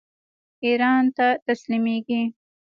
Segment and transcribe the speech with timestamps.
[0.63, 2.21] ایران ته تسلیمیږي.